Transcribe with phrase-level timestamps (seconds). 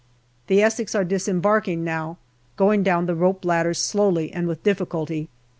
[0.47, 2.17] The Essex are disembarking now,
[2.55, 5.29] going down the rope ladders slowly and with difficulty.